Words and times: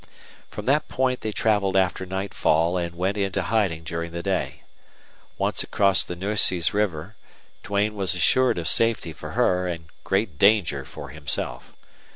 From 0.49 0.65
that 0.65 0.89
point 0.89 1.21
they 1.21 1.31
traveled 1.31 1.77
after 1.77 2.07
nightfall 2.07 2.75
and 2.75 2.95
went 2.95 3.17
into 3.17 3.39
hiding 3.43 3.83
during 3.83 4.11
the 4.13 4.23
day. 4.23 4.63
Once 5.37 5.61
across 5.61 6.03
the 6.03 6.15
Nueces 6.15 6.73
River, 6.73 7.15
Duane 7.61 7.93
was 7.93 8.15
assured 8.15 8.57
of 8.57 8.67
safety 8.67 9.13
for 9.13 9.33
her 9.33 9.67
and 9.67 9.85
great 10.03 10.39
danger 10.39 10.85
for 10.85 11.09
himself. 11.09 11.73